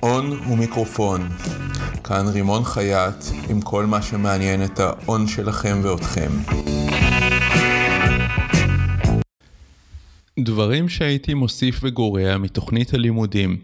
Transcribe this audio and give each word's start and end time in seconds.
הון 0.00 0.40
ומיקרופון. 0.52 1.28
כאן 2.04 2.26
רימון 2.26 2.64
חייט 2.64 3.24
עם 3.50 3.60
כל 3.60 3.86
מה 3.86 4.02
שמעניין 4.02 4.64
את 4.64 4.80
ההון 4.80 5.26
שלכם 5.26 5.80
ואתכם. 5.82 6.30
דברים 10.38 10.88
שהייתי 10.88 11.34
מוסיף 11.34 11.80
וגורע 11.82 12.38
מתוכנית 12.38 12.94
הלימודים. 12.94 13.56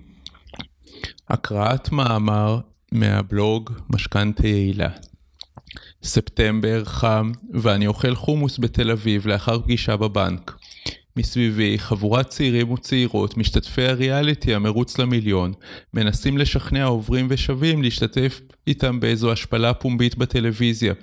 הקראת 1.29 1.93
מאמר 1.93 2.59
מהבלוג 2.93 3.71
משכנתה 3.91 4.47
יעילה. 4.47 4.89
ספטמבר 6.03 6.85
חם 6.85 7.33
ואני 7.53 7.87
אוכל 7.87 8.15
חומוס 8.15 8.59
בתל 8.59 8.91
אביב 8.91 9.27
לאחר 9.27 9.61
פגישה 9.61 9.97
בבנק. 9.97 10.57
מסביבי 11.17 11.79
חבורת 11.79 12.29
צעירים 12.29 12.71
וצעירות, 12.71 13.37
משתתפי 13.37 13.83
הריאליטי 13.83 14.55
המרוץ 14.55 14.99
למיליון, 14.99 15.53
מנסים 15.95 16.39
לשכנע 16.39 16.85
עוברים 16.85 17.27
ושבים 17.31 17.83
להשתתף 17.83 18.41
איתם 18.67 19.01
באיזו 19.01 19.33
השפלה 19.33 19.75
פומבית 19.75 20.19
בטלוויזיה. 20.19 20.95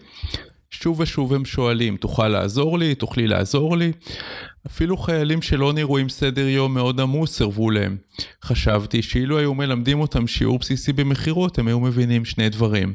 שוב 0.69 0.99
ושוב 0.99 1.33
הם 1.33 1.45
שואלים, 1.45 1.97
תוכל 1.97 2.27
לעזור 2.27 2.79
לי? 2.79 2.95
תוכלי 2.95 3.27
לעזור 3.27 3.77
לי? 3.77 3.91
אפילו 4.67 4.97
חיילים 4.97 5.41
שלא 5.41 5.73
נראו 5.73 5.97
עם 5.97 6.09
סדר 6.09 6.47
יום 6.47 6.73
מאוד 6.73 6.99
עמוס 6.99 7.38
סירבו 7.38 7.71
להם. 7.71 7.97
חשבתי 8.43 9.02
שאילו 9.02 9.38
היו 9.38 9.53
מלמדים 9.53 9.99
אותם 9.99 10.27
שיעור 10.27 10.59
בסיסי 10.59 10.93
במכירות, 10.93 11.59
הם 11.59 11.67
היו 11.67 11.80
מבינים 11.80 12.25
שני 12.25 12.49
דברים. 12.49 12.93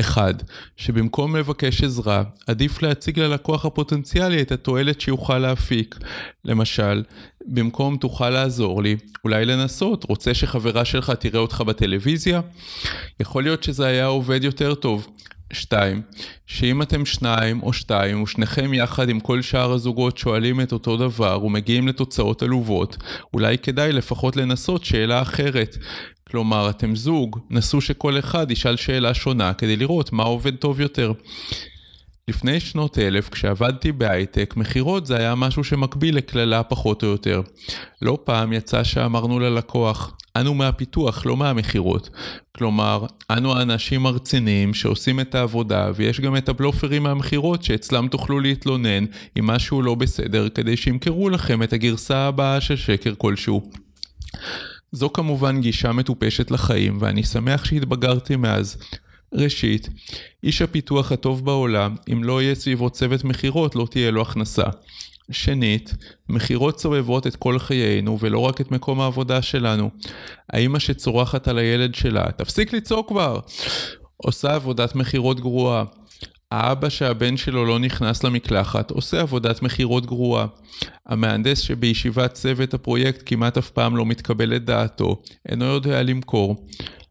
אחד, 0.00 0.34
שבמקום 0.76 1.36
לבקש 1.36 1.82
עזרה, 1.84 2.22
עדיף 2.46 2.82
להציג 2.82 3.20
ללקוח 3.20 3.64
הפוטנציאלי 3.64 4.42
את 4.42 4.52
התועלת 4.52 5.00
שיוכל 5.00 5.38
להפיק. 5.38 5.98
למשל, 6.44 7.02
במקום 7.46 7.96
תוכל 7.96 8.30
לעזור 8.30 8.82
לי, 8.82 8.96
אולי 9.24 9.44
לנסות, 9.44 10.04
רוצה 10.04 10.34
שחברה 10.34 10.84
שלך 10.84 11.10
תראה 11.10 11.40
אותך 11.40 11.60
בטלוויזיה? 11.60 12.40
יכול 13.20 13.42
להיות 13.42 13.62
שזה 13.62 13.86
היה 13.86 14.06
עובד 14.06 14.44
יותר 14.44 14.74
טוב. 14.74 15.08
2. 15.52 16.02
שאם 16.46 16.82
אתם 16.82 17.04
שניים 17.06 17.62
או 17.62 17.72
שתיים 17.72 18.22
ושניכם 18.22 18.74
יחד 18.74 19.08
עם 19.08 19.20
כל 19.20 19.42
שאר 19.42 19.72
הזוגות 19.72 20.18
שואלים 20.18 20.60
את 20.60 20.72
אותו 20.72 20.96
דבר 20.96 21.44
ומגיעים 21.44 21.88
לתוצאות 21.88 22.42
עלובות, 22.42 22.96
אולי 23.34 23.58
כדאי 23.58 23.92
לפחות 23.92 24.36
לנסות 24.36 24.84
שאלה 24.84 25.22
אחרת. 25.22 25.76
כלומר, 26.30 26.70
אתם 26.70 26.96
זוג, 26.96 27.38
נסו 27.50 27.80
שכל 27.80 28.18
אחד 28.18 28.50
ישאל 28.50 28.76
שאלה 28.76 29.14
שונה 29.14 29.54
כדי 29.54 29.76
לראות 29.76 30.12
מה 30.12 30.22
עובד 30.22 30.56
טוב 30.56 30.80
יותר. 30.80 31.12
לפני 32.28 32.60
שנות 32.60 32.98
אלף, 32.98 33.28
כשעבדתי 33.28 33.92
בהייטק, 33.92 34.54
מכירות 34.56 35.06
זה 35.06 35.16
היה 35.16 35.34
משהו 35.34 35.64
שמקביל 35.64 36.16
לקללה 36.16 36.62
פחות 36.62 37.02
או 37.02 37.08
יותר. 37.08 37.42
לא 38.02 38.18
פעם 38.24 38.52
יצא 38.52 38.84
שאמרנו 38.84 39.38
ללקוח, 39.38 40.16
אנו 40.36 40.54
מהפיתוח, 40.54 41.26
לא 41.26 41.36
מהמכירות. 41.36 42.10
כלומר, 42.56 43.06
אנו 43.30 43.54
האנשים 43.54 44.06
הרציניים 44.06 44.74
שעושים 44.74 45.20
את 45.20 45.34
העבודה, 45.34 45.90
ויש 45.94 46.20
גם 46.20 46.36
את 46.36 46.48
הבלופרים 46.48 47.02
מהמכירות 47.02 47.62
שאצלם 47.62 48.08
תוכלו 48.08 48.40
להתלונן 48.40 49.04
אם 49.38 49.46
משהו 49.46 49.82
לא 49.82 49.94
בסדר, 49.94 50.48
כדי 50.48 50.76
שימכרו 50.76 51.28
לכם 51.28 51.62
את 51.62 51.72
הגרסה 51.72 52.18
הבאה 52.18 52.60
של 52.60 52.76
שקר 52.76 53.14
כלשהו. 53.18 53.70
זו 54.92 55.10
כמובן 55.12 55.60
גישה 55.60 55.92
מטופשת 55.92 56.50
לחיים, 56.50 56.98
ואני 57.00 57.22
שמח 57.22 57.64
שהתבגרתי 57.64 58.36
מאז. 58.36 58.76
ראשית, 59.34 59.88
איש 60.44 60.62
הפיתוח 60.62 61.12
הטוב 61.12 61.44
בעולם, 61.44 61.94
אם 62.12 62.24
לא 62.24 62.42
יהיה 62.42 62.54
סביבו 62.54 62.90
צוות 62.90 63.24
מכירות, 63.24 63.76
לא 63.76 63.86
תהיה 63.90 64.10
לו 64.10 64.22
הכנסה. 64.22 64.66
שנית, 65.30 65.94
מכירות 66.28 66.80
סובבות 66.80 67.26
את 67.26 67.36
כל 67.36 67.58
חיינו 67.58 68.18
ולא 68.20 68.38
רק 68.38 68.60
את 68.60 68.70
מקום 68.70 69.00
העבודה 69.00 69.42
שלנו. 69.42 69.90
האמא 70.52 70.78
שצורחת 70.78 71.48
על 71.48 71.58
הילד 71.58 71.94
שלה, 71.94 72.24
תפסיק 72.36 72.72
לצעוק 72.72 73.08
כבר! 73.08 73.40
עושה 74.16 74.54
עבודת 74.54 74.94
מכירות 74.94 75.40
גרועה. 75.40 75.84
האבא 76.50 76.88
שהבן 76.88 77.36
שלו 77.36 77.64
לא 77.64 77.78
נכנס 77.78 78.24
למקלחת 78.24 78.90
עושה 78.90 79.20
עבודת 79.20 79.62
מכירות 79.62 80.06
גרועה. 80.06 80.46
המהנדס 81.06 81.58
שבישיבת 81.58 82.32
צוות 82.32 82.74
הפרויקט 82.74 83.22
כמעט 83.26 83.58
אף 83.58 83.70
פעם 83.70 83.96
לא 83.96 84.06
מתקבל 84.06 84.56
את 84.56 84.64
דעתו, 84.64 85.22
אינו 85.48 85.64
יודע 85.64 86.02
למכור. 86.02 86.66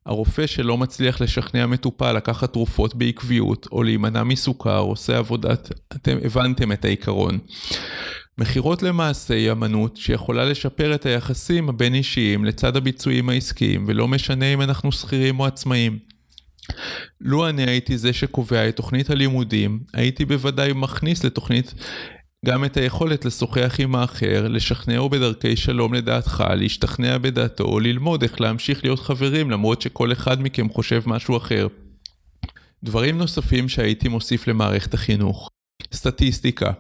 הרופא 0.06 0.48
שלא 0.48 0.78
מצליח 0.78 1.22
לשכנע 1.22 1.66
מטופל 1.66 2.12
לקחת 2.12 2.54
תרופות 2.54 2.96
בעקביות 2.96 3.68
או 3.72 3.84
להימנע 3.84 4.24
מסוכר 4.24 4.80
עושה 4.80 5.18
עבודת, 5.18 5.70
אתם 5.96 6.18
הבנתם 6.24 6.72
את 6.72 6.86
העיקרון. 6.86 7.40
מכירות 8.38 8.84
למעשה 8.84 9.34
היא 9.34 9.52
אמנות 9.52 9.98
שיכולה 9.98 10.46
לשפר 10.46 10.96
את 10.96 11.06
היחסים 11.06 11.70
הבין 11.70 11.96
אישיים 11.96 12.46
לצד 12.46 12.76
הביצועים 12.76 13.30
העסקיים 13.30 13.86
ולא 13.88 14.08
משנה 14.08 14.54
אם 14.54 14.62
אנחנו 14.62 14.92
שכירים 14.92 15.40
או 15.40 15.46
עצמאים. 15.46 16.00
לו 17.22 17.50
אני 17.50 17.64
הייתי 17.64 17.98
זה 17.98 18.14
שקובע 18.14 18.70
את 18.70 18.76
תוכנית 18.76 19.10
הלימודים, 19.10 19.80
הייתי 19.94 20.26
בוודאי 20.26 20.74
מכניס 20.74 21.24
לתוכנית 21.24 21.74
גם 22.46 22.66
את 22.66 22.78
היכולת 22.78 23.26
לשוחח 23.26 23.76
עם 23.80 23.96
האחר, 23.96 24.48
לשכנעו 24.48 25.10
בדרכי 25.10 25.56
שלום 25.56 25.94
לדעתך, 25.94 26.44
להשתכנע 26.58 27.18
בדעתו, 27.18 27.64
או 27.64 27.80
ללמוד 27.80 28.24
איך 28.24 28.42
להמשיך 28.42 28.84
להיות 28.84 29.00
חברים 29.00 29.52
למרות 29.52 29.82
שכל 29.82 30.12
אחד 30.12 30.42
מכם 30.42 30.70
חושב 30.70 31.02
משהו 31.06 31.38
אחר. 31.38 31.68
דברים 32.84 33.18
נוספים 33.18 33.70
שהייתי 33.70 34.08
מוסיף 34.08 34.48
למערכת 34.48 34.94
החינוך 34.94 35.50
סטטיסטיקה 35.94 36.72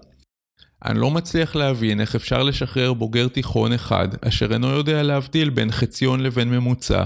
אני 0.86 1.00
לא 1.00 1.12
מצליח 1.12 1.56
להבין 1.56 2.02
איך 2.02 2.16
אפשר 2.16 2.44
לשחרר 2.44 2.94
בוגר 2.94 3.28
תיכון 3.28 3.74
אחד, 3.74 4.08
אשר 4.28 4.54
אינו 4.54 4.68
יודע 4.68 5.04
להבדיל 5.04 5.50
בין 5.50 5.72
חציון 5.72 6.20
לבין 6.20 6.50
ממוצע, 6.50 7.04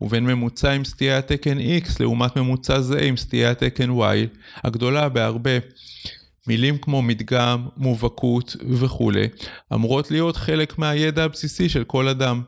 ובין 0.00 0.24
ממוצע 0.24 0.70
עם 0.72 0.84
סטיית 0.84 1.26
תקן 1.26 1.58
X 1.58 1.90
לעומת 2.00 2.36
ממוצע 2.36 2.80
זה 2.80 3.00
עם 3.00 3.16
סטיית 3.16 3.58
תקן 3.58 3.90
Y, 3.90 4.38
הגדולה 4.64 5.08
בהרבה. 5.08 5.50
מילים 6.48 6.78
כמו 6.78 7.02
מדגם, 7.02 7.66
מובהקות 7.76 8.56
וכולי, 8.70 9.28
אמורות 9.74 10.10
להיות 10.10 10.36
חלק 10.36 10.78
מהידע 10.78 11.24
הבסיסי 11.24 11.68
של 11.68 11.84
כל 11.84 12.08
אדם. 12.08 12.42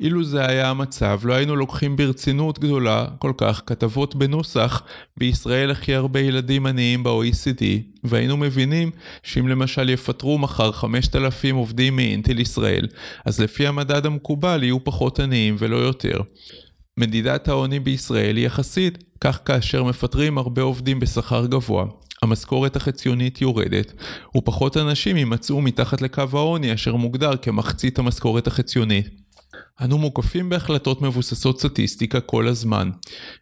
אילו 0.00 0.24
זה 0.24 0.46
היה 0.46 0.70
המצב, 0.70 1.20
לא 1.24 1.34
היינו 1.34 1.56
לוקחים 1.56 1.96
ברצינות 1.96 2.58
גדולה 2.58 3.06
כל 3.18 3.32
כך 3.36 3.62
כתבות 3.66 4.14
בנוסח 4.14 4.82
בישראל 5.16 5.70
הכי 5.70 5.94
הרבה 5.94 6.20
ילדים 6.20 6.66
עניים 6.66 7.02
ב-OECD, 7.02 7.64
והיינו 8.04 8.36
מבינים 8.36 8.90
שאם 9.22 9.48
למשל 9.48 9.88
יפטרו 9.90 10.38
מחר 10.38 10.72
5,000 10.72 11.56
עובדים 11.56 11.96
מאינטל 11.96 12.40
ישראל, 12.40 12.86
אז 13.24 13.40
לפי 13.40 13.66
המדד 13.66 14.06
המקובל 14.06 14.62
יהיו 14.62 14.84
פחות 14.84 15.20
עניים 15.20 15.56
ולא 15.58 15.76
יותר. 15.76 16.18
מדידת 16.96 17.48
העוני 17.48 17.80
בישראל 17.80 18.36
היא 18.36 18.46
יחסית, 18.46 19.04
כך 19.20 19.40
כאשר 19.44 19.84
מפטרים 19.84 20.38
הרבה 20.38 20.62
עובדים 20.62 21.00
בשכר 21.00 21.46
גבוה, 21.46 21.84
המשכורת 22.24 22.76
החציונית 22.76 23.40
יורדת, 23.40 23.92
ופחות 24.36 24.76
אנשים 24.76 25.16
יימצאו 25.16 25.60
מתחת 25.60 26.02
לקו 26.02 26.24
העוני 26.32 26.74
אשר 26.74 26.96
מוגדר 26.96 27.36
כמחצית 27.36 27.98
המשכורת 27.98 28.46
החציונית. 28.46 29.24
אנו 29.80 29.98
מוקפים 29.98 30.48
בהחלטות 30.48 31.02
מבוססות 31.02 31.60
סטטיסטיקה 31.60 32.20
כל 32.20 32.48
הזמן. 32.48 32.90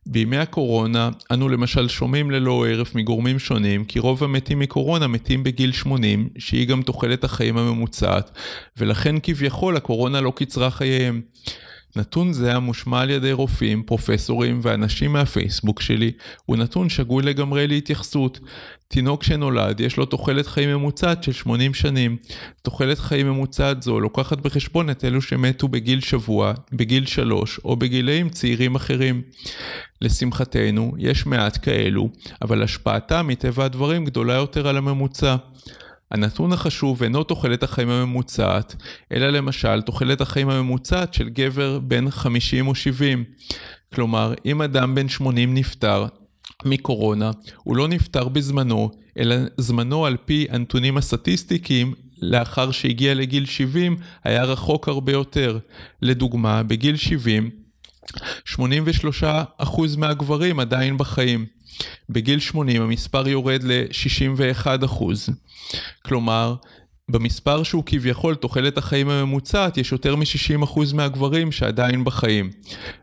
בימי 0.07 0.37
הקורונה, 0.37 1.11
אנו 1.33 1.49
למשל 1.49 1.89
שומעים 1.89 2.31
ללא 2.31 2.67
הרף 2.69 2.95
מגורמים 2.95 3.39
שונים 3.39 3.85
כי 3.85 3.99
רוב 3.99 4.25
המתים 4.25 4.59
מקורונה 4.59 5.07
מתים 5.07 5.43
בגיל 5.43 5.73
80, 5.73 6.29
שהיא 6.39 6.69
גם 6.69 6.83
תוחלת 6.83 7.25
החיים 7.25 7.59
הממוצעת, 7.59 8.31
ולכן 8.77 9.15
כביכול 9.23 9.77
הקורונה 9.77 10.21
לא 10.21 10.33
קיצרה 10.37 10.71
חייהם. 10.71 11.21
נתון 11.97 12.33
זה 12.33 12.55
המושמע 12.55 13.01
על 13.01 13.11
ידי 13.11 13.33
רופאים, 13.33 13.83
פרופסורים 13.83 14.61
ואנשים 14.63 15.13
מהפייסבוק 15.13 15.81
שלי, 15.81 16.13
הוא 16.47 16.57
נתון 16.57 16.89
שגוי 16.89 17.23
לגמרי 17.23 17.67
להתייחסות. 17.67 18.41
תינוק 18.89 19.23
שנולד 19.23 19.81
יש 19.81 19.97
לו 19.97 20.05
תוחלת 20.05 20.47
חיים 20.47 20.69
ממוצעת 20.71 21.23
של 21.23 21.33
80 21.33 21.75
שנים. 21.75 22.17
תוחלת 22.63 22.99
חיים 22.99 23.27
ממוצעת 23.27 23.83
זו 23.83 24.01
לוקחת 24.01 24.39
בחשבון 24.39 24.91
את 24.91 25.05
אלו 25.05 25.23
שמתו 25.23 25.69
בגיל 25.69 26.01
שבוע, 26.01 26.53
בגיל 26.73 27.07
שלוש 27.07 27.61
או 27.65 27.77
בגילאים 27.77 28.29
צעירים 28.29 28.75
אחרים. 28.75 29.23
לשמחתנו, 30.01 30.93
יש 30.99 31.27
מעט 31.27 31.59
כאלו, 31.65 32.09
אבל 32.43 32.63
השפעתם 32.63 33.27
מטבע 33.27 33.65
הדברים 33.65 34.05
גדולה 34.05 34.35
יותר 34.35 34.69
על 34.69 34.77
הממוצע. 34.77 35.37
הנתון 36.13 36.53
החשוב 36.53 37.03
אינו 37.03 37.25
תוחלת 37.25 37.63
החיים 37.63 37.91
הממוצעת, 37.91 38.77
אלא 39.13 39.31
למשל 39.31 39.81
תוחלת 39.81 40.21
החיים 40.21 40.51
הממוצעת 40.51 41.15
של 41.15 41.29
גבר 41.29 41.79
בן 41.79 42.11
50 42.11 42.67
או 42.67 42.75
70. 42.75 43.25
כלומר, 43.95 44.35
אם 44.47 44.63
אדם 44.63 44.95
בן 44.95 45.09
80 45.09 45.55
נפטר 45.55 46.07
מקורונה, 46.65 47.31
הוא 47.65 47.77
לא 47.77 47.89
נפטר 47.89 48.29
בזמנו, 48.29 48.91
אלא 49.19 49.37
זמנו 49.57 50.07
על 50.07 50.17
פי 50.25 50.47
הנתונים 50.51 50.97
הסטטיסטיים 50.97 51.95
לאחר 52.23 52.71
שהגיע 52.71 53.15
לגיל 53.15 53.47
70 53.47 53.97
היה 54.25 54.45
רחוק 54.45 54.89
הרבה 54.89 55.13
יותר. 55.13 55.59
לדוגמה, 56.03 56.63
בגיל 56.63 56.97
70, 56.97 57.51
83% 58.49 58.59
מהגברים 59.99 60.61
עדיין 60.61 60.99
בחיים. 60.99 61.47
בגיל 62.09 62.39
80 62.39 62.83
המספר 62.83 63.29
יורד 63.29 63.63
ל-61%. 63.63 65.03
כלומר, 66.05 66.55
במספר 67.11 67.63
שהוא 67.63 67.83
כביכול 67.87 68.35
תוחלת 68.35 68.79
החיים 68.79 69.09
הממוצעת, 69.09 69.77
יש 69.77 69.93
יותר 69.93 70.17
מ-60% 70.17 70.95
מהגברים 70.95 71.53
שעדיין 71.53 72.05
בחיים. 72.05 72.51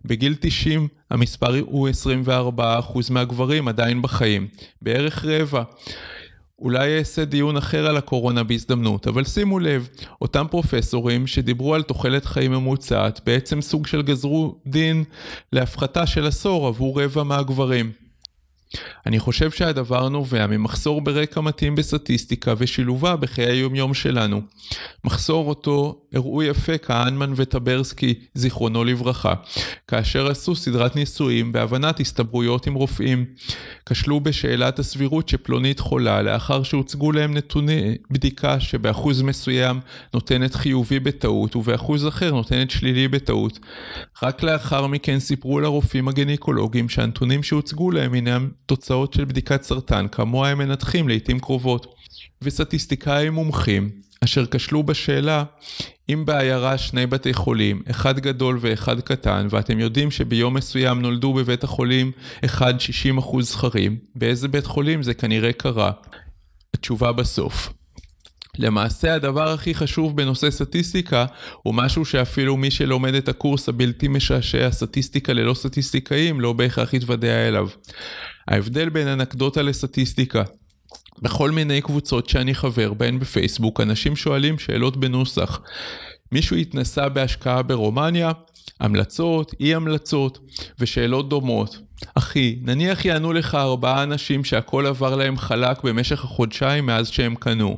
בגיל 0.06 0.36
90 0.40 0.88
המספר 1.12 1.60
הוא 1.60 1.90
24% 2.57 2.62
מהגברים 3.10 3.68
עדיין 3.68 4.02
בחיים. 4.02 4.48
בערך 4.81 5.25
רבע. 5.25 5.63
אולי 6.61 6.97
אעשה 6.97 7.25
דיון 7.25 7.57
אחר 7.57 7.88
על 7.88 7.97
הקורונה 7.97 8.44
בהזדמנות, 8.44 9.07
אבל 9.07 9.23
שימו 9.23 9.59
לב, 9.59 9.89
אותם 10.21 10.45
פרופסורים 10.51 11.27
שדיברו 11.27 11.75
על 11.75 11.83
תוחלת 11.83 12.25
חיים 12.25 12.51
ממוצעת, 12.51 13.21
בעצם 13.25 13.61
סוג 13.61 13.88
של 13.88 14.01
גזרו 14.01 14.56
דין 14.65 15.03
להפחתה 15.53 16.07
של 16.07 16.27
עשור 16.27 16.67
עבור 16.67 17.03
רבע 17.03 17.23
מהגברים. 17.23 18.08
אני 19.06 19.19
חושב 19.19 19.51
שהדבר 19.51 20.10
נובע 20.10 20.48
ממחסור 20.48 21.01
ברקע 21.01 21.42
מתאים 21.42 21.75
בסטטיסטיקה 21.75 22.54
ושילובה 22.57 23.16
בחיי 23.16 23.45
היומיום 23.45 23.94
שלנו. 23.94 24.42
מחסור 25.04 25.50
אותו 25.50 26.01
הראו 26.13 26.44
יפה 26.44 26.77
כהנמן 26.77 27.33
וטברסקי, 27.36 28.13
זיכרונו 28.33 28.83
לברכה, 28.83 29.33
כאשר 29.88 30.27
עשו 30.27 30.56
סדרת 30.56 30.95
ניסויים 30.95 31.51
בהבנת 31.51 32.00
הסתברויות 32.00 32.68
עם 32.68 32.74
רופאים. 32.74 33.25
כשלו 33.86 34.19
בשאלת 34.19 34.80
הסבירות 34.80 35.30
שפלונית 35.30 35.80
חולה 35.80 36.21
לאחר 36.21 36.63
שהוצגו 36.63 37.12
להם 37.12 37.33
נתוני 37.33 37.95
בדיקה 38.12 38.60
שבאחוז 38.60 39.21
מסוים 39.21 39.80
נותנת 40.13 40.56
חיובי 40.56 41.00
בטעות 41.00 41.56
ובאחוז 41.56 42.07
אחר 42.07 42.31
נותנת 42.31 42.71
שלילי 42.71 43.07
בטעות. 43.07 43.60
רק 44.24 44.44
לאחר 44.44 44.88
מכן 44.88 45.19
סיפרו 45.19 45.60
לרופאים 45.60 46.07
הגניקולוגים 46.07 46.89
שהנתונים 46.89 47.44
שהוצגו 47.44 47.92
להם 47.92 48.13
הינם 48.13 48.50
תוצאות 48.69 49.13
של 49.13 49.25
בדיקת 49.25 49.63
סרטן, 49.63 50.07
כמוה 50.12 50.50
הם 50.50 50.57
מנתחים 50.57 51.07
לעיתים 51.07 51.39
קרובות. 51.39 51.95
וסטטיסטיקאים 52.42 53.33
מומחים, 53.33 53.89
אשר 54.24 54.45
כשלו 54.45 54.83
בשאלה 54.83 55.44
אם 56.10 56.25
בעיירה 56.25 56.77
שני 56.77 57.07
בתי 57.07 57.33
חולים, 57.33 57.81
אחד 57.92 58.19
גדול 58.19 58.57
ואחד 58.62 59.00
קטן, 59.00 59.48
ואתם 59.50 59.80
יודעים 59.80 60.12
שביום 60.12 60.54
מסוים 60.54 61.01
נולדו 61.01 61.33
בבית 61.33 61.63
החולים 61.63 62.12
אחד 62.45 62.74
60% 63.19 63.42
זכרים, 63.42 63.98
באיזה 64.16 64.48
בית 64.48 64.66
חולים 64.66 65.04
זה 65.04 65.13
כנראה 65.13 65.54
קרה? 65.54 65.92
התשובה 66.74 67.12
בסוף. 67.12 67.74
למעשה 68.60 69.16
הדבר 69.16 69.50
הכי 69.50 69.75
חשוב 69.75 70.18
בנושא 70.18 70.51
סטטיסטיקה 70.51 71.25
הוא 71.63 71.75
משהו 71.75 72.06
שאפילו 72.06 72.57
מי 72.57 72.71
שלומד 72.71 73.13
את 73.13 73.30
הקורס 73.30 73.69
הבלתי 73.69 74.07
משעשע 74.07 74.71
סטטיסטיקה 74.71 75.33
ללא 75.33 75.54
סטטיסטיקאים 75.54 76.42
לא 76.42 76.54
בהכרח 76.54 76.94
יתוודע 76.94 77.48
אליו. 77.48 77.68
ההבדל 78.50 78.90
בין 78.90 79.07
אנקדוטה 79.07 79.62
לסטטיסטיקה 79.62 80.44
בכל 81.22 81.51
מיני 81.51 81.81
קבוצות 81.81 82.30
שאני 82.30 82.56
חבר 82.56 82.94
בהן 82.94 83.19
בפייסבוק 83.19 83.81
אנשים 83.81 84.16
שואלים 84.16 84.60
שאלות 84.60 84.98
בנוסח. 84.98 85.62
מישהו 86.31 86.56
התנסה 86.56 87.10
בהשקעה 87.10 87.62
ברומניה? 87.62 88.31
המלצות, 88.80 89.51
אי 89.60 89.75
המלצות 89.75 90.40
ושאלות 90.80 91.30
דומות. 91.30 91.78
אחי, 92.16 92.60
נניח 92.62 93.06
יענו 93.06 93.34
לך 93.34 93.56
ארבעה 93.56 94.04
אנשים 94.04 94.44
שהכל 94.44 94.86
עבר 94.86 95.16
להם 95.16 95.38
חלק 95.38 95.84
במשך 95.84 96.24
החודשיים 96.24 96.86
מאז 96.86 97.07
שהם 97.07 97.36
קנו. 97.36 97.78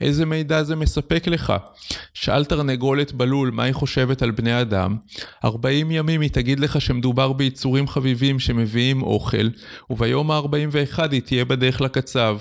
איזה 0.00 0.26
מידע 0.26 0.62
זה 0.62 0.76
מספק 0.76 1.26
לך? 1.26 1.52
שאל 2.26 2.44
תרנגולת 2.44 3.12
בלול 3.12 3.50
מה 3.50 3.62
היא 3.62 3.72
חושבת 3.72 4.22
על 4.22 4.30
בני 4.30 4.60
אדם. 4.60 4.96
40 5.44 5.90
ימים 5.90 6.20
היא 6.20 6.30
תגיד 6.30 6.60
לך 6.60 6.80
שמדובר 6.80 7.32
ביצורים 7.32 7.88
חביבים 7.88 8.38
שמביאים 8.38 9.02
אוכל, 9.02 9.48
וביום 9.90 10.30
ה-41 10.30 11.02
היא 11.10 11.22
תהיה 11.22 11.44
בדרך 11.44 11.80
לקצב. 11.80 12.38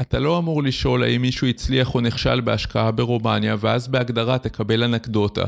אתה 0.00 0.18
לא 0.18 0.38
אמור 0.38 0.62
לשאול 0.62 1.02
האם 1.02 1.22
מישהו 1.22 1.46
הצליח 1.46 1.94
או 1.94 2.00
נכשל 2.00 2.40
בהשקעה 2.40 2.90
ברומניה 2.90 3.56
ואז 3.60 3.88
בהגדרה 3.88 4.38
תקבל 4.38 4.82
אנקדוטה. 4.82 5.44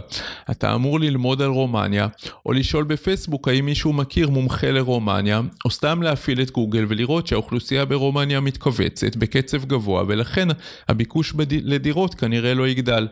אתה 0.50 0.74
אמור 0.74 1.00
ללמוד 1.00 1.42
על 1.42 1.50
רומניה, 1.50 2.06
או 2.46 2.52
לשאול 2.52 2.84
בפייסבוק 2.84 3.48
האם 3.48 3.66
מישהו 3.66 3.92
מכיר 3.92 4.30
מומחה 4.30 4.70
לרומניה, 4.70 5.40
או 5.64 5.70
סתם 5.70 6.02
להפעיל 6.02 6.42
את 6.42 6.50
גוגל 6.50 6.84
ולראות 6.88 7.26
שהאוכלוסייה 7.26 7.84
ברומניה 7.84 8.40
מתכווצת 8.40 9.16
בקצב 9.16 9.64
גבוה 9.64 10.02
ולכן 10.08 10.48
הביקוש 10.88 11.32
בד... 11.32 11.52
לדירות 11.52 12.14
כנראה 12.14 12.54
לא 12.54 12.68
יגדל. 12.68 13.06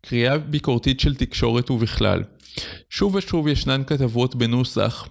קריאה 0.00 0.38
ביקורתית 0.38 1.00
של 1.00 1.14
תקשורת 1.14 1.70
ובכלל. 1.70 2.22
שוב 2.90 3.14
ושוב 3.14 3.48
ישנן 3.48 3.82
כתבות 3.86 4.34
בנוסח, 4.34 5.08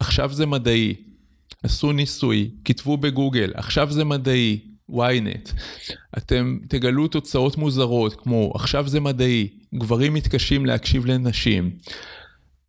עכשיו 0.00 0.32
זה 0.32 0.46
מדעי. 0.46 0.94
עשו 1.62 1.92
ניסוי, 1.92 2.50
כתבו 2.64 2.96
בגוגל, 2.96 3.52
עכשיו 3.54 3.92
זה 3.92 4.04
מדעי, 4.04 4.60
ynet. 4.90 5.52
אתם 6.18 6.58
תגלו 6.68 7.08
תוצאות 7.08 7.56
מוזרות 7.56 8.20
כמו 8.20 8.52
עכשיו 8.54 8.88
זה 8.88 9.00
מדעי, 9.00 9.48
גברים 9.74 10.14
מתקשים 10.14 10.66
להקשיב 10.66 11.06
לנשים. 11.06 11.70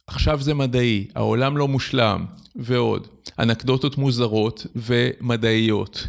עכשיו 0.07 0.41
זה 0.41 0.53
מדעי, 0.53 1.07
העולם 1.15 1.57
לא 1.57 1.67
מושלם, 1.67 2.25
ועוד. 2.55 3.07
אנקדוטות 3.39 3.97
מוזרות 3.97 4.65
ומדעיות. 4.75 6.07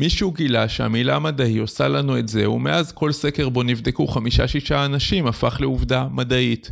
מישהו 0.00 0.32
גילה 0.32 0.68
שהמילה 0.68 1.18
מדעי 1.18 1.58
עושה 1.58 1.88
לנו 1.88 2.18
את 2.18 2.28
זה, 2.28 2.50
ומאז 2.50 2.92
כל 2.92 3.12
סקר 3.12 3.48
בו 3.48 3.62
נבדקו 3.62 4.06
חמישה-שישה 4.06 4.84
אנשים 4.84 5.26
הפך 5.26 5.56
לעובדה 5.60 6.06
מדעית. 6.10 6.70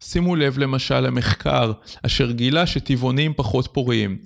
שימו 0.00 0.36
לב 0.36 0.58
למשל 0.58 1.00
למחקר, 1.00 1.72
אשר 2.02 2.30
גילה 2.30 2.66
שטבעונים 2.66 3.32
פחות 3.36 3.68
פוריים. 3.72 4.16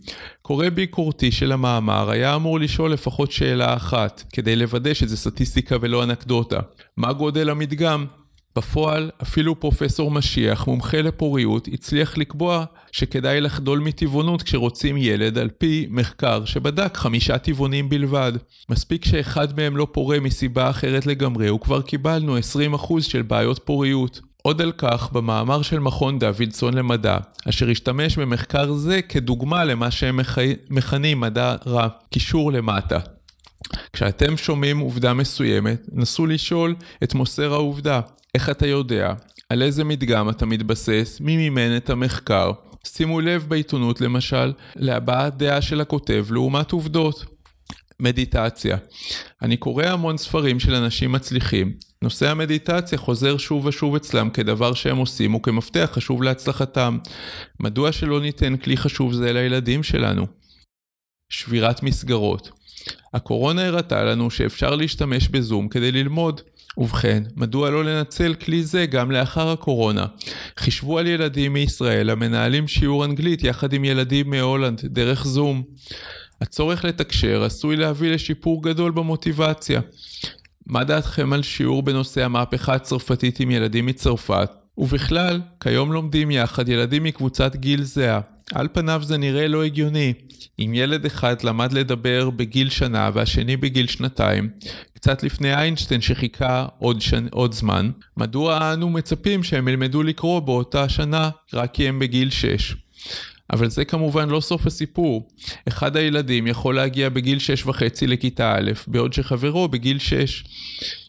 קורא 0.43 0.69
ביקורתי 0.69 1.33
של 1.33 1.53
המאמר 1.53 2.11
היה 2.11 2.35
אמור 2.35 2.61
לשאול 2.61 2.93
לפחות 2.93 3.33
שאלה 3.33 3.77
אחת, 3.77 4.23
כדי 4.33 4.57
לוודא 4.57 4.95
שזה 4.95 5.17
סטטיסטיקה 5.17 5.77
ולא 5.81 6.03
אנקדוטה. 6.03 6.61
מה 6.97 7.13
גודל 7.13 7.51
המדגם? 7.51 8.07
בפועל, 8.57 9.11
אפילו 9.23 9.61
פרופסור 9.61 10.11
משיח, 10.11 10.67
מומחה 10.67 11.03
לפוריות, 11.03 11.69
הצליח 11.73 12.19
לקבוע 12.19 12.65
שכדאי 12.93 13.41
לחדול 13.41 13.79
מטבעונות 13.79 14.43
כשרוצים 14.43 14.97
ילד 14.97 15.39
על 15.39 15.49
פי 15.59 15.87
מחקר 15.91 16.45
שבדק 16.45 16.97
חמישה 16.97 17.39
טבעונים 17.39 17.89
בלבד. 17.89 18.33
מספיק 18.69 19.05
שאחד 19.05 19.57
מהם 19.57 19.77
לא 19.77 19.87
פורה 19.93 20.21
מסיבה 20.21 20.71
אחרת 20.71 21.07
לגמרי, 21.07 21.51
וכבר 21.51 21.83
קיבלנו 21.83 22.37
20% 22.39 22.41
של 23.01 23.23
בעיות 23.23 23.61
פוריות. 23.65 24.21
עוד 24.43 24.63
על 24.63 24.73
כך, 24.73 25.13
במאמר 25.13 25.63
של 25.63 25.79
מכון 25.79 26.19
דוידסון 26.19 26.75
למדע, 26.75 27.17
אשר 27.49 27.71
השתמש 27.71 28.19
במחקר 28.19 28.73
זה 28.73 29.03
כדוגמה 29.03 29.65
למה 29.65 29.91
שהם 29.91 30.21
מכנים 30.71 31.21
מדע 31.21 31.57
רע, 31.67 31.89
קישור 32.11 32.53
למטה. 32.53 32.99
כשאתם 33.93 34.37
שומעים 34.37 34.79
עובדה 34.79 35.15
מסוימת, 35.15 35.87
נסו 35.93 36.27
לשאול 36.27 36.75
את 37.03 37.15
מוסר 37.15 37.53
העובדה, 37.53 38.01
איך 38.35 38.51
אתה 38.51 38.67
יודע? 38.67 39.13
על 39.49 39.63
איזה 39.63 39.85
מדגם 39.85 40.31
אתה 40.31 40.47
מתבסס? 40.47 41.19
מי 41.21 41.37
מימן 41.37 41.77
את 41.77 41.91
המחקר? 41.91 42.53
שימו 42.87 43.21
לב 43.21 43.47
בעיתונות 43.49 44.01
למשל 44.01 44.53
להבעת 44.77 45.37
דעה 45.37 45.63
של 45.63 45.81
הכותב 45.81 46.27
לעומת 46.31 46.73
עובדות. 46.73 47.25
מדיטציה. 48.01 48.77
אני 49.43 49.57
קורא 49.57 49.85
המון 49.85 50.17
ספרים 50.17 50.61
של 50.61 50.75
אנשים 50.75 51.13
מצליחים. 51.13 51.73
נושא 52.03 52.31
המדיטציה 52.31 52.99
חוזר 52.99 53.37
שוב 53.37 53.67
ושוב 53.67 53.97
אצלם 53.97 54.31
כדבר 54.31 54.75
שהם 54.75 54.97
עושים 54.97 55.35
וכמפתח 55.35 55.91
חשוב 55.93 56.23
להצלחתם. 56.23 56.99
מדוע 57.61 57.93
שלא 57.93 58.21
ניתן 58.21 58.57
כלי 58.57 58.77
חשוב 58.77 59.13
זה 59.13 59.33
לילדים 59.33 59.83
שלנו? 59.83 60.27
שבירת 61.29 61.83
מסגרות. 61.83 62.51
הקורונה 63.15 63.67
הראתה 63.67 64.05
לנו 64.05 64.31
שאפשר 64.31 64.75
להשתמש 64.75 65.29
בזום 65.29 65.69
כדי 65.69 65.93
ללמוד. 65.93 66.41
ובכן, 66.77 67.23
מדוע 67.37 67.71
לא 67.71 67.85
לנצל 67.85 68.35
כלי 68.35 68.63
זה 68.63 68.87
גם 68.87 69.11
לאחר 69.11 69.51
הקורונה? 69.51 70.07
חישבו 70.57 70.99
על 70.99 71.07
ילדים 71.07 71.53
מישראל 71.53 72.11
המנהלים 72.11 72.69
שיעור 72.69 73.05
אנגלית 73.05 73.45
יחד 73.45 73.73
עם 73.73 73.85
ילדים 73.85 74.31
מהולנד 74.31 74.81
דרך 74.85 75.27
זום. 75.27 75.63
הצורך 76.41 76.85
לתקשר 76.85 77.45
עשוי 77.45 77.77
להביא 77.77 78.11
לשיפור 78.11 78.63
גדול 78.63 78.93
במוטיבציה. 78.93 79.81
מה 80.67 80.85
דעתכם 80.85 81.33
על 81.33 81.43
שיעור 81.43 81.83
בנושא 81.83 82.25
המהפכה 82.25 82.75
הצרפתית 82.75 83.41
עם 83.41 83.51
ילדים 83.51 83.87
מצרפת? 83.87 84.60
ובכלל, 84.81 85.41
כיום 85.61 85.93
לומדים 85.93 86.31
יחד 86.31 86.69
ילדים 86.69 87.05
מקבוצת 87.05 87.57
גיל 87.57 87.83
זהה. 87.83 88.21
על 88.55 88.69
פניו 88.73 89.03
זה 89.05 89.19
נראה 89.19 89.49
לא 89.49 89.65
הגיוני. 89.65 90.13
אם 90.59 90.73
ילד 90.75 91.07
אחד 91.07 91.43
למד 91.43 91.73
לדבר 91.73 92.31
בגיל 92.31 92.71
שנה 92.71 93.11
והשני 93.15 93.57
בגיל 93.57 93.87
שנתיים, 93.87 94.51
קצת 94.95 95.23
לפני 95.23 95.55
איינשטיין 95.55 96.01
שחיכה 96.01 96.67
עוד, 96.79 97.01
שנ... 97.01 97.27
עוד 97.31 97.53
זמן, 97.53 97.91
מדוע 98.17 98.73
אנו 98.73 98.91
מצפים 98.91 99.43
שהם 99.43 99.69
ילמדו 99.69 100.03
לקרוא 100.03 100.41
באותה 100.41 100.89
שנה 100.89 101.31
רק 101.55 101.75
כי 101.75 101.89
הם 101.89 101.99
בגיל 101.99 102.31
6? 102.31 102.75
אבל 103.53 103.71
זה 103.71 103.85
כמובן 103.85 104.29
לא 104.29 104.41
סוף 104.41 104.67
הסיפור. 104.67 105.29
אחד 105.69 105.97
הילדים 105.97 106.47
יכול 106.47 106.75
להגיע 106.75 107.09
בגיל 107.09 107.39
6 107.39 107.67
וחצי 107.67 108.07
לכיתה 108.07 108.55
א', 108.55 108.71
בעוד 108.87 109.13
שחברו 109.13 109.69
בגיל 109.69 109.99
6. 109.99 110.45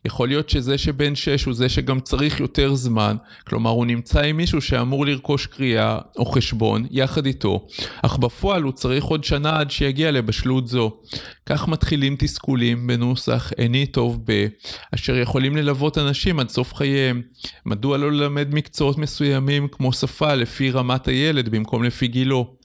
יכול 0.05 0.27
להיות 0.27 0.49
שזה 0.49 0.77
שבן 0.77 1.15
6 1.15 1.45
הוא 1.45 1.53
זה 1.53 1.69
שגם 1.69 1.99
צריך 1.99 2.39
יותר 2.39 2.75
זמן, 2.75 3.15
כלומר 3.47 3.69
הוא 3.69 3.85
נמצא 3.85 4.21
עם 4.21 4.37
מישהו 4.37 4.61
שאמור 4.61 5.05
לרכוש 5.05 5.45
קריאה 5.45 5.99
או 6.17 6.25
חשבון 6.25 6.87
יחד 6.91 7.25
איתו, 7.25 7.67
אך 8.01 8.17
בפועל 8.17 8.63
הוא 8.63 8.71
צריך 8.71 9.03
עוד 9.03 9.23
שנה 9.23 9.59
עד 9.59 9.71
שיגיע 9.71 10.11
לבשלות 10.11 10.67
זו. 10.67 10.97
כך 11.45 11.67
מתחילים 11.67 12.15
תסכולים 12.19 12.87
בנוסח 12.87 13.51
איני 13.57 13.85
טוב 13.85 14.19
ב, 14.25 14.47
אשר 14.95 15.17
יכולים 15.17 15.55
ללוות 15.55 15.97
אנשים 15.97 16.39
עד 16.39 16.49
סוף 16.49 16.73
חייהם. 16.73 17.21
מדוע 17.65 17.97
לא 17.97 18.11
ללמד 18.11 18.47
מקצועות 18.53 18.97
מסוימים 18.97 19.67
כמו 19.67 19.93
שפה 19.93 20.33
לפי 20.33 20.71
רמת 20.71 21.07
הילד 21.07 21.49
במקום 21.49 21.83
לפי 21.83 22.07
גילו? 22.07 22.55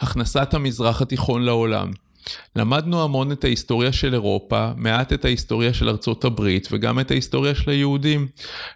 הכנסת 0.00 0.54
המזרח 0.54 1.02
התיכון 1.02 1.42
לעולם 1.42 1.90
למדנו 2.56 3.02
המון 3.02 3.32
את 3.32 3.44
ההיסטוריה 3.44 3.92
של 3.92 4.14
אירופה, 4.14 4.70
מעט 4.76 5.12
את 5.12 5.24
ההיסטוריה 5.24 5.74
של 5.74 5.88
ארצות 5.88 6.24
הברית 6.24 6.68
וגם 6.70 7.00
את 7.00 7.10
ההיסטוריה 7.10 7.54
של 7.54 7.70
היהודים. 7.70 8.26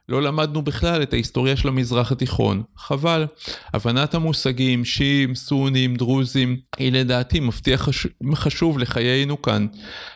לא 0.09 0.23
למדנו 0.23 0.62
בכלל 0.62 1.02
את 1.02 1.12
ההיסטוריה 1.12 1.57
של 1.57 1.69
המזרח 1.69 2.12
התיכון. 2.12 2.62
חבל. 2.76 3.26
הבנת 3.75 4.14
המושגים 4.14 4.85
שיעים, 4.85 5.35
סונים, 5.35 5.97
דרוזים, 5.97 6.57
היא 6.78 6.92
לדעתי 6.92 7.40
מפתיע 7.40 7.76
חש... 7.76 8.07
חשוב 8.35 8.78
לחיינו 8.78 9.42
כאן. 9.42 9.66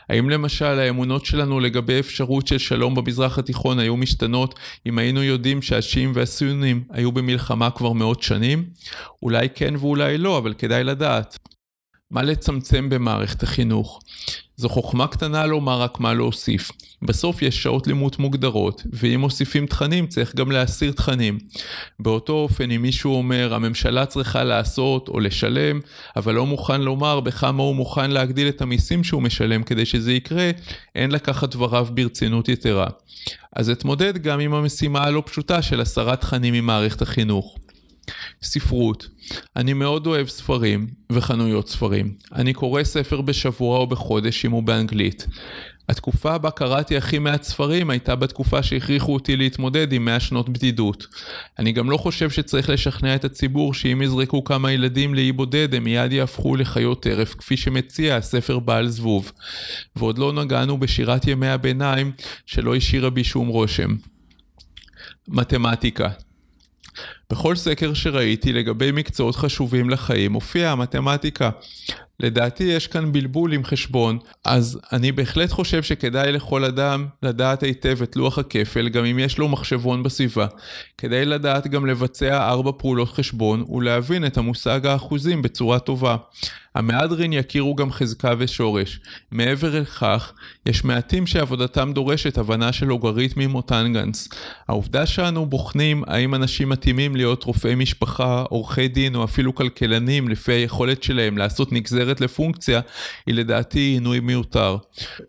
האם 0.09 0.31
למשל 0.31 0.79
האמונות 0.79 1.25
שלנו 1.25 1.61
לגבי 1.61 2.00
אפשרות 2.00 2.47
של 2.47 2.59
שלום 2.59 2.95
במזרח 2.95 3.38
התיכון 3.38 3.79
היו 3.79 3.97
משתנות 3.97 4.59
אם 4.87 4.99
היינו 4.99 5.23
יודעים 5.23 5.62
שהשיעים 5.62 6.12
והסונים 6.14 6.85
היו 6.91 7.12
במלחמה 7.12 7.71
כבר 7.71 7.93
מאות 7.93 8.23
שנים? 8.23 8.64
אולי 9.23 9.49
כן 9.55 9.75
ואולי 9.79 10.19
לא, 10.19 10.38
אבל 10.38 10.55
כדאי 10.55 10.85
לדעת. 10.85 11.53
מה 12.14 12.23
לצמצם 12.23 12.88
במערכת 12.88 13.42
החינוך? 13.42 14.00
זו 14.56 14.68
חוכמה 14.68 15.06
קטנה 15.06 15.47
לומר 15.47 15.80
רק 15.80 16.00
מה 16.00 16.14
להוסיף. 16.14 16.71
בסוף 17.02 17.42
יש 17.42 17.62
שעות 17.62 17.87
לימוד 17.87 18.16
מוגדרות, 18.18 18.83
ואם 18.92 19.21
מוסיפים 19.21 19.66
תכנים 19.66 20.06
צריך 20.06 20.35
גם 20.35 20.50
להסיר 20.50 20.92
תכנים. 20.92 21.38
באותו 22.00 22.33
אופן 22.33 22.71
אם 22.71 22.83
מישהו 22.83 23.14
אומר 23.14 23.54
הממשלה 23.54 24.06
צריכה 24.06 24.44
לעשות 24.44 25.09
או 25.09 25.21
לשלם, 25.21 25.80
אבל 26.16 26.35
לא 26.35 26.47
מוכן 26.47 26.80
לומר 26.80 27.21
בכמה 27.21 27.62
הוא 27.62 27.76
מוכן 27.76 28.11
להגדיל 28.11 28.49
את 28.49 28.62
המיסים 28.62 29.04
שהוא 29.04 29.23
משלם 29.23 29.62
כדי 29.62 29.87
שזה 29.87 30.12
יקרה, 30.12 30.50
אין 30.94 31.11
לקחת 31.11 31.54
דבריו 31.54 31.87
ברצינות 31.94 32.49
יתרה. 32.49 32.87
אז 33.56 33.71
אתמודד 33.71 34.18
גם 34.18 34.40
עם 34.40 34.54
המשימה 34.54 35.04
הלא 35.04 35.23
פשוטה 35.26 35.62
של 35.62 35.80
הסרת 35.80 36.21
תכנים 36.21 36.54
ממערכת 36.54 37.02
החינוך. 37.02 37.59
ספרות. 38.42 39.08
אני 39.56 39.73
מאוד 39.73 40.06
אוהב 40.06 40.28
ספרים 40.28 40.87
וחנויות 41.12 41.68
ספרים. 41.68 42.14
אני 42.34 42.52
קורא 42.52 42.84
ספר 42.84 43.20
בשבוע 43.20 43.78
או 43.78 43.87
בחודש 43.87 44.44
אם 44.44 44.50
הוא 44.50 44.62
באנגלית. 44.62 45.26
התקופה 45.88 46.38
בה 46.38 46.50
קראתי 46.50 46.96
הכי 46.96 47.18
מעט 47.18 47.42
ספרים 47.42 47.90
הייתה 47.90 48.16
בתקופה 48.16 48.62
שהכריחו 48.62 49.14
אותי 49.14 49.37
להתמודד 49.37 49.92
עם 49.92 50.04
100 50.04 50.20
שנות 50.20 50.49
בדידות. 50.49 51.06
אני 51.58 51.73
גם 51.73 51.90
לא 51.90 51.96
חושב 51.96 52.30
שצריך 52.30 52.70
לשכנע 52.70 53.14
את 53.14 53.25
הציבור 53.25 53.75
שאם 53.75 54.02
יזרקו 54.02 54.44
כמה 54.44 54.73
ילדים 54.73 55.14
לאי 55.14 55.32
בודד 55.32 55.75
הם 55.75 55.84
מיד 55.84 56.12
יהפכו 56.12 56.56
לחיות 56.56 57.02
טרף 57.02 57.34
כפי 57.34 57.56
שמציע 57.56 58.16
הספר 58.16 58.58
בעל 58.58 58.88
זבוב. 58.88 59.32
ועוד 59.96 60.18
לא 60.18 60.32
נגענו 60.32 60.78
בשירת 60.78 61.26
ימי 61.26 61.49
הביניים 61.49 62.12
שלא 62.46 62.76
השאירה 62.76 63.11
בי 63.11 63.25
שום 63.25 63.49
רושם. 63.49 63.96
מתמטיקה 65.28 66.08
בכל 67.35 67.57
סקר 67.57 67.95
שראיתי 67.95 68.53
לגבי 68.53 68.93
מקצועות 68.93 69.37
חשובים 69.37 69.91
לחיים 69.91 70.33
הופיעה 70.33 70.73
המתמטיקה. 70.73 71.50
לדעתי 72.21 72.64
יש 72.64 72.87
כאן 72.87 73.12
בלבול 73.12 73.52
עם 73.52 73.64
חשבון, 73.64 74.18
אז 74.44 74.80
אני 74.92 75.12
בהחלט 75.12 75.50
חושב 75.50 75.83
שכדאי 75.83 76.33
לכל 76.33 76.64
אדם 76.64 77.06
לדעת 77.23 77.62
היטב 77.62 78.02
את 78.02 78.16
לוח 78.16 78.38
הכפל, 78.38 78.88
גם 78.88 79.04
אם 79.04 79.18
יש 79.18 79.38
לו 79.38 79.49
מחשבון 79.49 80.02
בסביבה. 80.02 80.47
כדאי 80.99 81.25
לדעת 81.25 81.66
גם 81.66 81.87
לבצע 81.87 82.49
ארבע 82.49 82.71
פעולות 82.78 83.09
חשבון 83.09 83.64
ולהבין 83.68 84.26
את 84.26 84.37
המושג 84.37 84.87
האחוזים 84.87 85.42
בצורה 85.42 85.78
טובה. 85.78 86.16
המהדרין 86.75 87.33
יכירו 87.33 87.75
גם 87.75 87.92
חזקה 87.92 88.35
ושורש. 88.38 89.00
מעבר 89.30 89.80
לכך, 89.80 90.33
יש 90.66 90.85
מעטים 90.85 91.26
שעבודתם 91.26 91.92
דורשת 91.92 92.38
הבנה 92.38 92.73
של 92.73 92.87
לוגריתמים 92.87 93.54
או 93.54 93.62
טנגנס. 93.62 94.28
העובדה 94.68 95.06
שאנו 95.06 95.47
בוחנים 95.47 96.02
האם 96.06 96.35
אנשים 96.35 96.68
מתאימים 96.68 97.16
להיות 97.16 97.44
רופאי 97.44 97.75
משפחה, 97.75 98.44
עורכי 98.49 98.88
דין 98.88 99.14
או 99.14 99.25
אפילו 99.25 99.54
כלכלנים 99.54 100.28
לפי 100.28 100.52
היכולת 100.52 101.02
שלהם 101.02 101.38
לעשות 101.38 101.73
נגזרת 101.73 102.03
לפונקציה, 102.20 102.80
היא 103.26 103.34
לדעתי 103.34 103.78
עינוי 103.78 104.20
מיותר. 104.20 104.76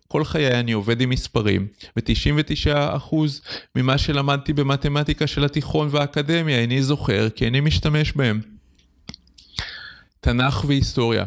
כל 0.08 0.24
חיי 0.24 0.60
אני 0.60 0.72
עובד 0.72 1.02
עם 1.02 1.10
מספרים, 1.10 1.68
ו-99% 1.98 3.16
ממה 3.76 3.98
שלמדתי 3.98 4.54
במתמטיקה 4.54 5.28
של 5.28 5.46
התיכון 5.46 5.88
והאקדמיה 5.92 6.60
איני 6.60 6.84
זוכר 6.84 7.30
כי 7.30 7.46
איני 7.46 7.60
משתמש 7.60 8.12
בהם. 8.12 8.55
תנ"ך 10.26 10.66
והיסטוריה. 10.68 11.24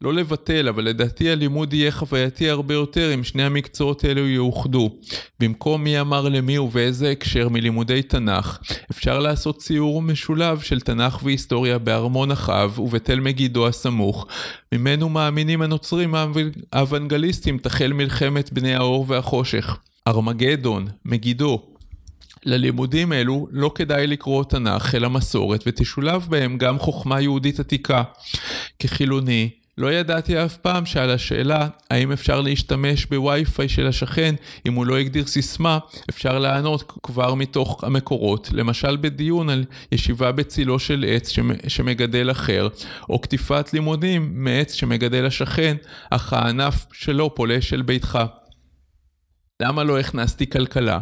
לא 0.00 0.14
לבטל, 0.14 0.68
אבל 0.68 0.84
לדעתי 0.84 1.30
הלימוד 1.30 1.72
יהיה 1.72 1.90
חווייתי 1.90 2.50
הרבה 2.50 2.74
יותר 2.74 3.14
אם 3.14 3.24
שני 3.24 3.42
המקצועות 3.42 4.04
האלו 4.04 4.28
יאוחדו. 4.28 4.90
במקום 5.40 5.84
מי 5.84 6.00
אמר 6.00 6.28
למי 6.28 6.58
ובאיזה 6.58 7.10
הקשר 7.10 7.48
מלימודי 7.48 8.02
תנ"ך, 8.02 8.58
אפשר 8.90 9.18
לעשות 9.18 9.58
ציור 9.58 10.02
משולב 10.02 10.60
של 10.60 10.80
תנ"ך 10.80 11.20
והיסטוריה 11.22 11.78
בארמון 11.78 12.30
אחאב 12.30 12.78
ובתל 12.78 13.20
מגידו 13.20 13.66
הסמוך. 13.66 14.26
ממנו 14.72 15.08
מאמינים 15.08 15.62
הנוצרים 15.62 16.14
האוונגליסטים 16.72 17.58
תחל 17.58 17.92
מלחמת 17.92 18.52
בני 18.52 18.74
האור 18.74 19.04
והחושך. 19.08 19.78
ארמגדון, 20.08 20.88
מגידו, 21.04 21.71
ללימודים 22.44 23.12
אלו 23.12 23.48
לא 23.50 23.72
כדאי 23.74 24.06
לקרוא 24.06 24.44
תנ"ך 24.44 24.94
אלא 24.94 25.10
מסורת 25.10 25.64
ותשולב 25.66 26.26
בהם 26.30 26.58
גם 26.58 26.78
חוכמה 26.78 27.20
יהודית 27.20 27.60
עתיקה. 27.60 28.02
כחילוני, 28.78 29.50
לא 29.78 29.92
ידעתי 29.92 30.44
אף 30.44 30.56
פעם 30.56 30.86
שעל 30.86 31.10
השאלה 31.10 31.68
האם 31.90 32.12
אפשר 32.12 32.40
להשתמש 32.40 33.06
בווי-פיי 33.06 33.68
של 33.68 33.86
השכן 33.86 34.34
אם 34.66 34.74
הוא 34.74 34.86
לא 34.86 34.98
הגדיר 34.98 35.26
סיסמה, 35.26 35.78
אפשר 36.10 36.38
לענות 36.38 36.92
כבר 37.02 37.34
מתוך 37.34 37.84
המקורות, 37.84 38.48
למשל 38.52 38.96
בדיון 38.96 39.50
על 39.50 39.64
ישיבה 39.92 40.32
בצילו 40.32 40.78
של 40.78 41.04
עץ 41.08 41.32
שמגדל 41.68 42.30
אחר, 42.30 42.68
או 43.08 43.18
קטיפת 43.18 43.72
לימודים 43.72 44.44
מעץ 44.44 44.72
שמגדל 44.72 45.26
השכן, 45.26 45.76
אך 46.10 46.32
הענף 46.32 46.86
שלו 46.92 47.34
פולש 47.34 47.72
אל 47.72 47.82
ביתך. 47.82 48.18
למה 49.62 49.84
לא 49.84 49.98
הכנסתי 49.98 50.50
כלכלה? 50.50 50.98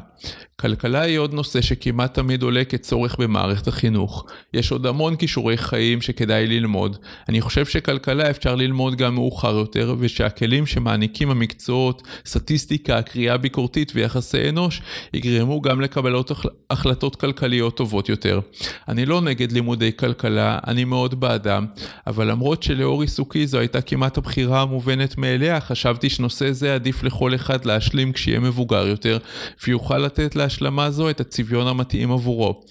כלכלה 0.60 1.00
היא 1.00 1.18
עוד 1.18 1.34
נושא 1.34 1.60
שכמעט 1.60 2.14
תמיד 2.14 2.42
עולה 2.42 2.64
כצורך 2.64 3.16
במערכת 3.18 3.68
החינוך. 3.68 4.26
יש 4.54 4.72
עוד 4.72 4.86
המון 4.86 5.16
כישורי 5.16 5.56
חיים 5.56 6.00
שכדאי 6.00 6.46
ללמוד. 6.46 6.96
אני 7.28 7.40
חושב 7.40 7.66
שכלכלה 7.66 8.30
אפשר 8.30 8.54
ללמוד 8.54 8.96
גם 8.96 9.14
מאוחר 9.14 9.54
יותר, 9.54 9.94
ושהכלים 9.98 10.66
שמעניקים 10.66 11.30
המקצועות, 11.30 12.02
סטטיסטיקה, 12.26 13.02
קריאה 13.02 13.36
ביקורתית 13.36 13.92
ויחסי 13.94 14.48
אנוש, 14.48 14.82
יגרמו 15.14 15.60
גם 15.60 15.80
לקבלות 15.80 16.30
החלטות 16.70 17.16
כלכליות 17.16 17.76
טובות 17.76 18.08
יותר. 18.08 18.40
אני 18.88 19.06
לא 19.06 19.20
נגד 19.20 19.52
לימודי 19.52 19.92
כלכלה, 19.96 20.58
אני 20.66 20.84
מאוד 20.84 21.20
בעדם, 21.20 21.66
אבל 22.06 22.30
למרות 22.30 22.62
שלאור 22.62 23.02
עיסוקי 23.02 23.46
זו 23.46 23.58
הייתה 23.58 23.80
כמעט 23.80 24.18
הבחירה 24.18 24.62
המובנת 24.62 25.18
מאליה, 25.18 25.60
חשבתי 25.60 26.10
שנושא 26.10 26.52
זה 26.52 26.74
עדיף 26.74 27.02
לכל 27.02 27.34
אחד 27.34 27.64
להשלים 27.64 28.12
כשיהיה 28.12 28.40
מבוגר 28.40 28.86
יותר, 28.86 29.18
ויוכל 29.66 29.98
לתת 29.98 30.36
לה 30.36 30.49
להשלמה 30.50 30.90
זו 30.90 31.10
את 31.10 31.20
הצביון 31.20 31.66
המתאים 31.66 32.12
עבורו. 32.12 32.62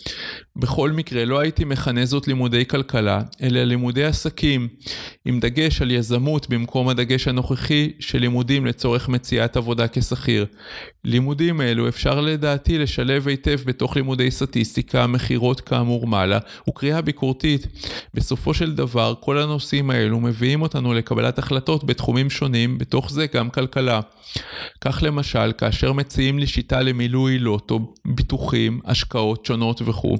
בכל 0.55 0.91
מקרה, 0.91 1.25
לא 1.25 1.39
הייתי 1.39 1.65
מכנה 1.65 2.05
זאת 2.05 2.27
לימודי 2.27 2.65
כלכלה, 2.65 3.21
אלא 3.43 3.63
לימודי 3.63 4.03
עסקים, 4.03 4.67
עם 5.25 5.39
דגש 5.39 5.81
על 5.81 5.91
יזמות 5.91 6.49
במקום 6.49 6.89
הדגש 6.89 7.27
הנוכחי 7.27 7.91
של 7.99 8.19
לימודים 8.19 8.65
לצורך 8.65 9.09
מציאת 9.09 9.57
עבודה 9.57 9.87
כשכיר. 9.87 10.45
לימודים 11.05 11.61
אלו 11.61 11.87
אפשר 11.87 12.21
לדעתי 12.21 12.77
לשלב 12.77 13.27
היטב 13.27 13.59
בתוך 13.65 13.95
לימודי 13.95 14.31
סטטיסטיקה, 14.31 15.07
מכירות 15.07 15.61
כאמור 15.61 16.07
מעלה, 16.07 16.39
וקריאה 16.69 17.01
ביקורתית. 17.01 17.67
בסופו 18.13 18.53
של 18.53 18.75
דבר, 18.75 19.13
כל 19.19 19.37
הנושאים 19.37 19.89
האלו 19.89 20.19
מביאים 20.19 20.61
אותנו 20.61 20.93
לקבלת 20.93 21.39
החלטות 21.39 21.83
בתחומים 21.83 22.29
שונים, 22.29 22.77
בתוך 22.77 23.11
זה 23.11 23.25
גם 23.33 23.49
כלכלה. 23.49 24.01
כך 24.81 25.03
למשל, 25.03 25.51
כאשר 25.57 25.93
מציעים 25.93 26.39
לי 26.39 26.47
שיטה 26.47 26.81
למילוי 26.81 27.39
לוטו, 27.69 27.93
ביטוחים, 28.05 28.79
השקעות 28.85 29.45
שונות 29.45 29.81
וכו', 29.85 30.17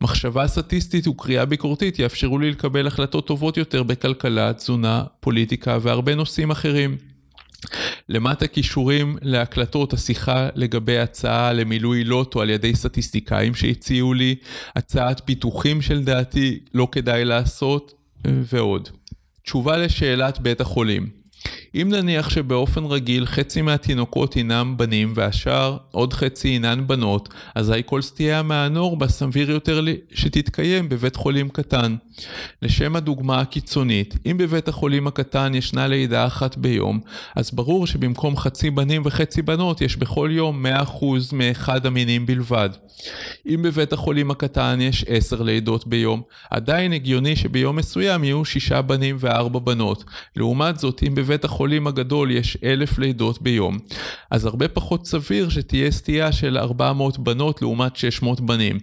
מחשבה 0.00 0.46
סטטיסטית 0.46 1.06
וקריאה 1.06 1.44
ביקורתית 1.44 1.98
יאפשרו 1.98 2.38
לי 2.38 2.50
לקבל 2.50 2.86
החלטות 2.86 3.26
טובות 3.26 3.56
יותר 3.56 3.82
בכלכלה, 3.82 4.52
תזונה, 4.52 5.04
פוליטיקה 5.20 5.78
והרבה 5.82 6.14
נושאים 6.14 6.50
אחרים. 6.50 6.96
למטה 8.08 8.46
קישורים 8.46 9.16
להקלטות 9.22 9.92
השיחה 9.92 10.48
לגבי 10.54 10.98
הצעה 10.98 11.52
למילוי 11.52 12.04
לוטו 12.04 12.40
על 12.40 12.50
ידי 12.50 12.74
סטטיסטיקאים 12.74 13.54
שהציעו 13.54 14.14
לי, 14.14 14.34
הצעת 14.76 15.22
פיתוחים 15.24 15.82
שלדעתי 15.82 16.58
לא 16.74 16.88
כדאי 16.92 17.24
לעשות 17.24 17.94
ועוד. 18.24 18.88
תשובה 19.42 19.76
לשאלת 19.76 20.40
בית 20.40 20.60
החולים 20.60 21.21
אם 21.74 21.88
נניח 21.90 22.30
שבאופן 22.30 22.84
רגיל 22.84 23.26
חצי 23.26 23.62
מהתינוקות 23.62 24.34
הינם 24.34 24.74
בנים 24.76 25.12
והשאר 25.16 25.76
עוד 25.90 26.12
חצי 26.12 26.48
הינן 26.48 26.86
בנות, 26.86 27.28
אזי 27.54 27.82
כל 27.86 28.02
סטייה 28.02 28.42
מהנורמה 28.42 29.08
סביר 29.08 29.50
יותר 29.50 29.84
שתתקיים 30.12 30.88
בבית 30.88 31.16
חולים 31.16 31.48
קטן. 31.48 31.96
לשם 32.62 32.96
הדוגמה 32.96 33.40
הקיצונית, 33.40 34.14
אם 34.26 34.36
בבית 34.38 34.68
החולים 34.68 35.06
הקטן 35.06 35.54
ישנה 35.54 35.86
לידה 35.86 36.26
אחת 36.26 36.56
ביום, 36.56 37.00
אז 37.36 37.50
ברור 37.50 37.86
שבמקום 37.86 38.36
חצי 38.36 38.70
בנים 38.70 39.02
וחצי 39.04 39.42
בנות 39.42 39.80
יש 39.80 39.96
בכל 39.96 40.30
יום 40.32 40.66
100% 40.66 41.04
מאחד 41.32 41.86
המינים 41.86 42.26
בלבד. 42.26 42.70
אם 43.46 43.62
בבית 43.62 43.92
החולים 43.92 44.30
הקטן 44.30 44.78
יש 44.80 45.04
10 45.08 45.42
לידות 45.42 45.86
ביום, 45.86 46.22
עדיין 46.50 46.92
הגיוני 46.92 47.36
שביום 47.36 47.76
מסוים 47.76 48.24
יהיו 48.24 48.44
6 48.44 48.72
בנים 48.72 49.16
ו-4 49.20 49.58
בנות. 49.58 50.04
לעומת 50.36 50.78
זאת, 50.78 51.02
אם 51.08 51.14
בבית 51.14 51.44
החולים 51.44 51.86
הגדול 51.86 52.30
יש 52.30 52.56
1,000 52.64 52.98
לידות 52.98 53.42
ביום, 53.42 53.78
אז 54.30 54.46
הרבה 54.46 54.68
פחות 54.68 55.06
סביר 55.06 55.48
שתהיה 55.48 55.90
סטייה 55.90 56.32
של 56.32 56.58
400 56.58 57.18
בנות 57.18 57.62
לעומת 57.62 57.96
600 57.96 58.40
בנים. 58.40 58.78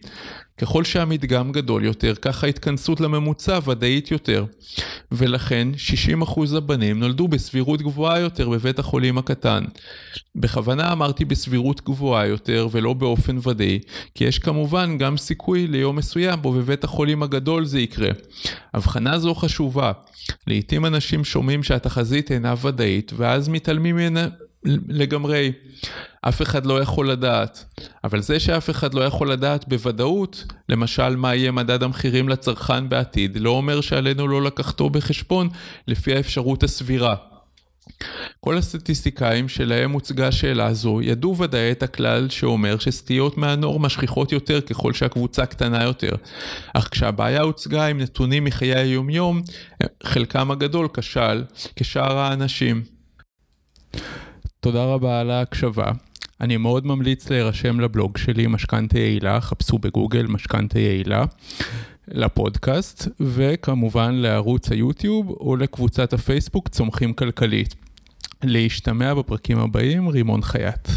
ככל 0.60 0.84
שהמדגם 0.84 1.52
גדול 1.52 1.86
יותר, 1.86 2.14
כך 2.22 2.44
ההתכנסות 2.44 3.00
לממוצע 3.00 3.60
ודאית 3.66 4.12
יותר. 4.12 4.46
ולכן 5.12 5.68
60% 6.22 6.58
הבנים 6.58 7.00
נולדו 7.00 7.28
בסבירות 7.28 7.82
גבוהה 7.82 8.20
יותר 8.20 8.50
בבית 8.50 8.80
החולים 8.80 9.18
הקטן. 9.18 9.64
בכוונה 10.36 10.92
אמרתי 10.92 11.26
בסבירות 11.26 11.82
גבוהה 11.86 12.28
יותר 12.28 12.68
ולא 12.72 12.94
באופן 12.94 13.38
ודאי, 13.44 13.80
כי 14.16 14.24
יש 14.24 14.40
כמובן 14.40 14.98
גם 14.98 15.18
סיכוי 15.18 15.68
ליום 15.68 15.96
מסוים 15.96 16.42
בו 16.42 16.52
בבית 16.52 16.84
החולים 16.84 17.24
הגדול 17.24 17.66
זה 17.66 17.80
יקרה. 17.80 18.10
הבחנה 18.74 19.20
זו 19.20 19.36
חשובה. 19.36 19.92
לעתים 20.48 20.86
אנשים 20.86 21.24
שומעים 21.24 21.64
שהתחזית 21.64 22.32
אינה 22.32 22.54
ודאית, 22.62 23.12
ואז 23.16 23.50
מתעלמים 23.50 23.96
ממנה 23.96 24.28
לגמרי. 24.88 25.52
אף 26.22 26.42
אחד 26.42 26.66
לא 26.66 26.82
יכול 26.82 27.12
לדעת. 27.12 27.66
אבל 28.04 28.22
זה 28.22 28.40
שאף 28.40 28.70
אחד 28.70 28.94
לא 28.94 29.02
יכול 29.02 29.32
לדעת 29.32 29.68
בוודאות, 29.68 30.44
למשל 30.70 31.16
מה 31.16 31.36
יהיה 31.36 31.52
מדד 31.52 31.84
המחירים 31.84 32.30
לצרכן 32.30 32.90
בעתיד, 32.90 33.38
לא 33.38 33.50
אומר 33.50 33.82
שעלינו 33.82 34.28
לא 34.28 34.42
לקחתו 34.42 34.90
בחשבון 34.90 35.50
לפי 35.88 36.16
האפשרות 36.16 36.64
הסבירה. 36.64 37.16
כל 38.40 38.58
הסטטיסטיקאים 38.58 39.50
שלהם 39.50 39.92
הוצגה 39.92 40.32
שאלה 40.32 40.74
זו 40.74 41.02
ידעו 41.02 41.38
ודאי 41.38 41.72
את 41.72 41.84
הכלל 41.84 42.30
שאומר 42.30 42.80
שסטיות 42.80 43.38
מהנורמה 43.38 43.90
שכיחות 43.90 44.32
יותר 44.32 44.62
ככל 44.62 44.94
שהקבוצה 44.94 45.46
קטנה 45.46 45.84
יותר. 45.84 46.16
אך 46.74 46.88
כשהבעיה 46.92 47.42
הוצגה 47.42 47.86
עם 47.86 47.98
נתונים 47.98 48.44
מחיי 48.44 48.76
היומיום, 48.76 49.42
חלקם 50.04 50.52
הגדול 50.52 50.88
כשל 50.94 51.44
כשאר 51.76 52.18
האנשים. 52.18 52.84
תודה 54.60 54.84
רבה 54.84 55.20
על 55.20 55.32
ההקשבה. 55.32 55.92
אני 56.42 56.58
מאוד 56.58 56.86
ממליץ 56.86 57.30
להירשם 57.30 57.80
לבלוג 57.80 58.18
שלי, 58.18 58.48
משכנתה 58.48 59.00
יעילה, 59.00 59.42
חפשו 59.42 59.78
בגוגל 59.78 60.26
משכנתה 60.28 60.80
יעילה, 60.80 61.26
לפודקאסט, 62.08 63.08
וכמובן 63.20 64.16
לערוץ 64.16 64.72
היוטיוב 64.72 65.30
או 65.30 65.56
לקבוצת 65.56 66.14
הפייסבוק 66.14 66.68
צומחים 66.68 67.14
כלכלית. 67.14 67.76
להשתמע 68.44 69.14
בפרקים 69.14 69.60
הבאים, 69.60 70.08
רימון 70.08 70.42
חייט. 70.42 70.88